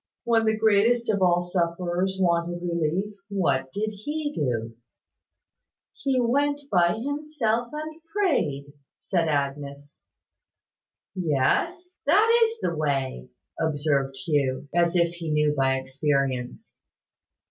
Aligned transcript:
When 0.23 0.45
the 0.47 0.57
greatest 0.57 1.09
of 1.11 1.21
all 1.21 1.43
sufferers 1.43 2.17
wanted 2.19 2.63
relief, 2.63 3.13
what 3.29 3.71
did 3.71 3.91
He 3.91 4.33
do?" 4.33 4.75
"He 5.93 6.19
went 6.19 6.59
by 6.71 6.93
Himself, 6.95 7.69
and 7.71 8.01
prayed," 8.11 8.73
said 8.97 9.27
Agnes. 9.27 9.99
"Yes, 11.13 11.91
that 12.07 12.45
is 12.45 12.61
the 12.61 12.75
way," 12.75 13.29
observed 13.59 14.15
Hugh, 14.25 14.67
as 14.73 14.95
if 14.95 15.13
he 15.13 15.29
knew 15.29 15.53
by 15.55 15.75
experience. 15.75 16.73